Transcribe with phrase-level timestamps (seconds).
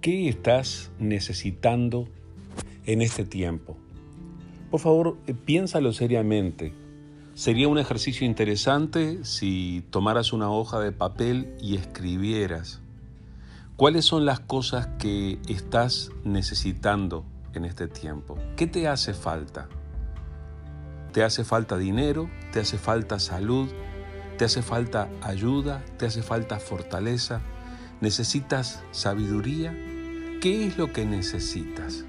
[0.00, 2.08] ¿Qué estás necesitando
[2.86, 3.76] en este tiempo?
[4.70, 6.72] Por favor, eh, piénsalo seriamente.
[7.34, 12.80] Sería un ejercicio interesante si tomaras una hoja de papel y escribieras
[13.76, 18.38] cuáles son las cosas que estás necesitando en este tiempo.
[18.56, 19.68] ¿Qué te hace falta?
[21.12, 22.30] ¿Te hace falta dinero?
[22.54, 23.68] ¿Te hace falta salud?
[24.38, 25.84] ¿Te hace falta ayuda?
[25.98, 27.42] ¿Te hace falta fortaleza?
[28.00, 29.76] ¿Necesitas sabiduría?
[30.40, 32.06] ¿Qué es lo que necesitas?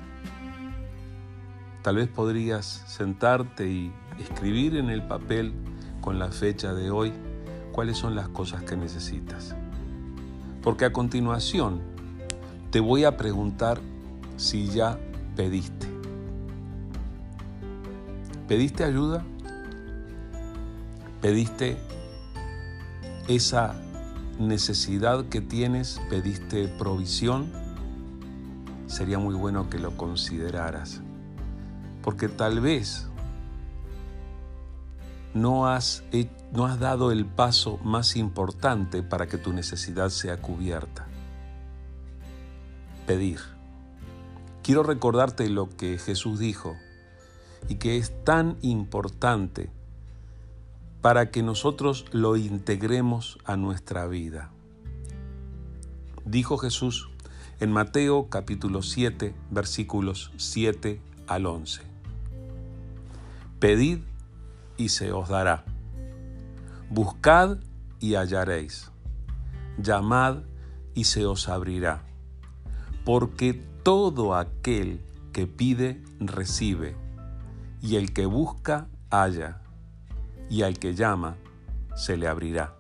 [1.82, 5.52] Tal vez podrías sentarte y escribir en el papel
[6.00, 7.12] con la fecha de hoy
[7.74, 9.54] cuáles son las cosas que necesitas.
[10.64, 11.82] Porque a continuación
[12.70, 13.82] te voy a preguntar
[14.38, 14.98] si ya
[15.36, 15.88] pediste.
[18.48, 19.26] ¿Pediste ayuda?
[21.22, 21.78] ¿Pediste
[23.28, 23.76] esa
[24.42, 26.02] necesidad que tienes?
[26.10, 27.50] ¿Pediste provisión?
[28.92, 31.02] sería muy bueno que lo consideraras.
[32.04, 33.08] Porque tal vez
[35.34, 36.04] no has,
[36.52, 41.08] no has dado el paso más importante para que tu necesidad sea cubierta.
[43.08, 43.40] Pedir.
[44.62, 46.76] Quiero recordarte lo que Jesús dijo
[47.70, 49.72] y que es tan importante
[51.02, 54.52] para que nosotros lo integremos a nuestra vida.
[56.26, 57.10] Dijo Jesús,
[57.60, 61.82] en Mateo capítulo 7, versículos 7 al 11.
[63.60, 64.00] Pedid
[64.78, 65.66] y se os dará.
[66.90, 67.58] Buscad
[68.00, 68.92] y hallaréis.
[69.78, 70.44] Llamad
[70.94, 72.04] y se os abrirá.
[73.06, 75.02] Porque todo aquel
[75.34, 76.96] que pide, recibe,
[77.82, 79.62] y el que busca, halla,
[80.52, 81.38] y al que llama,
[81.96, 82.76] se le abrirá.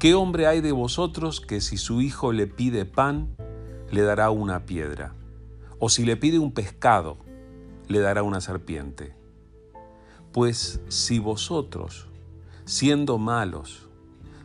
[0.00, 3.36] ¿Qué hombre hay de vosotros que si su hijo le pide pan,
[3.92, 5.14] le dará una piedra,
[5.78, 7.16] o si le pide un pescado,
[7.86, 9.14] le dará una serpiente.
[10.32, 12.08] Pues si vosotros,
[12.64, 13.88] siendo malos,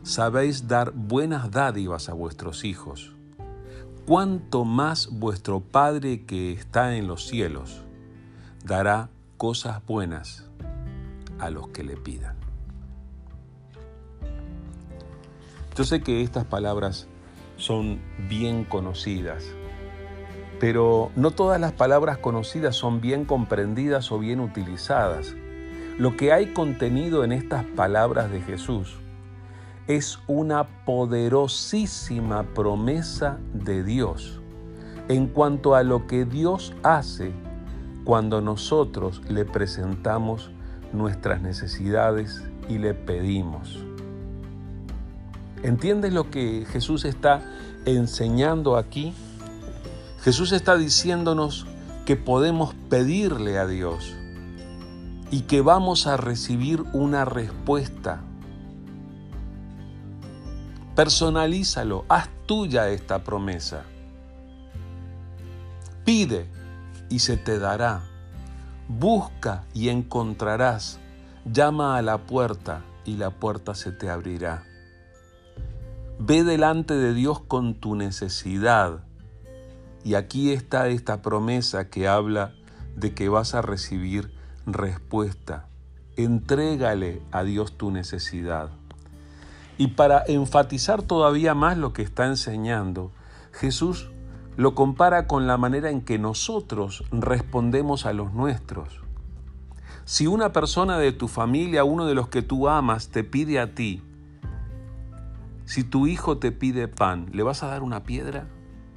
[0.04, 3.12] sabéis dar buenas dádivas a vuestros hijos,
[4.06, 7.82] cuánto más vuestro Padre que está en los cielos
[8.64, 10.48] dará cosas buenas
[11.38, 12.36] a los que le pidan.
[15.76, 17.08] Yo sé que estas palabras
[17.56, 19.44] son bien conocidas,
[20.60, 25.34] pero no todas las palabras conocidas son bien comprendidas o bien utilizadas.
[25.98, 28.96] Lo que hay contenido en estas palabras de Jesús
[29.86, 34.40] es una poderosísima promesa de Dios
[35.08, 37.32] en cuanto a lo que Dios hace
[38.04, 40.50] cuando nosotros le presentamos
[40.94, 43.78] nuestras necesidades y le pedimos.
[45.62, 47.42] ¿Entiendes lo que Jesús está
[47.84, 49.14] enseñando aquí?
[50.22, 51.66] Jesús está diciéndonos
[52.06, 54.14] que podemos pedirle a Dios
[55.30, 58.22] y que vamos a recibir una respuesta.
[60.94, 63.84] Personalízalo, haz tuya esta promesa.
[66.04, 66.46] Pide
[67.08, 68.13] y se te dará.
[68.88, 71.00] Busca y encontrarás.
[71.50, 74.64] Llama a la puerta y la puerta se te abrirá.
[76.18, 79.04] Ve delante de Dios con tu necesidad.
[80.04, 82.52] Y aquí está esta promesa que habla
[82.94, 84.32] de que vas a recibir
[84.66, 85.66] respuesta.
[86.16, 88.68] Entrégale a Dios tu necesidad.
[89.78, 93.10] Y para enfatizar todavía más lo que está enseñando,
[93.50, 94.10] Jesús
[94.56, 99.00] lo compara con la manera en que nosotros respondemos a los nuestros.
[100.04, 103.74] Si una persona de tu familia, uno de los que tú amas, te pide a
[103.74, 104.02] ti,
[105.64, 108.46] si tu hijo te pide pan, ¿le vas a dar una piedra?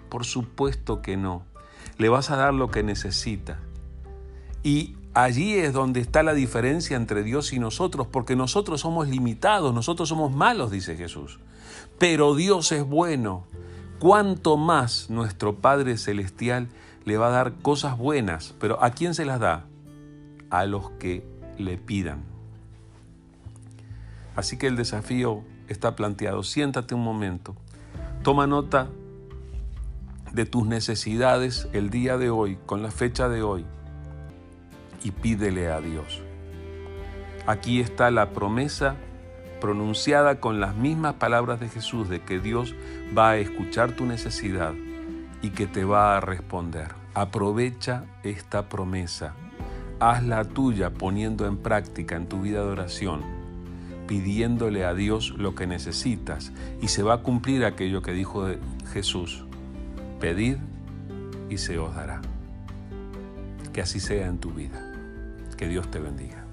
[0.10, 1.44] Por supuesto que no.
[1.98, 3.60] Le vas a dar lo que necesita.
[4.64, 9.74] Y allí es donde está la diferencia entre Dios y nosotros, porque nosotros somos limitados,
[9.74, 11.40] nosotros somos malos, dice Jesús.
[11.98, 13.46] Pero Dios es bueno.
[14.00, 16.68] Cuanto más nuestro Padre Celestial
[17.04, 19.66] le va a dar cosas buenas, pero ¿a quién se las da?
[20.50, 21.26] A los que
[21.58, 22.24] le pidan.
[24.36, 26.44] Así que el desafío está planteado.
[26.44, 27.56] Siéntate un momento.
[28.22, 28.88] Toma nota
[30.32, 33.66] de tus necesidades el día de hoy, con la fecha de hoy,
[35.04, 36.22] y pídele a Dios.
[37.48, 38.96] Aquí está la promesa
[39.60, 42.76] pronunciada con las mismas palabras de Jesús de que Dios
[43.18, 44.74] va a escuchar tu necesidad
[45.42, 46.90] y que te va a responder.
[47.14, 49.34] Aprovecha esta promesa.
[50.00, 53.38] Hazla tuya poniendo en práctica en tu vida de oración
[54.08, 56.52] pidiéndole a Dios lo que necesitas
[56.82, 58.48] y se va a cumplir aquello que dijo
[58.94, 59.46] Jesús.
[60.20, 60.58] Pedid
[61.50, 62.22] y se os dará.
[63.74, 64.94] Que así sea en tu vida.
[65.58, 66.47] Que Dios te bendiga.